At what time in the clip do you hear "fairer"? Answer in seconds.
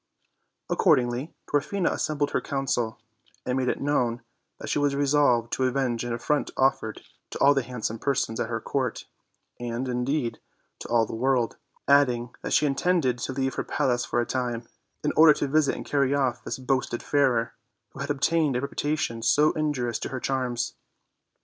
17.03-17.53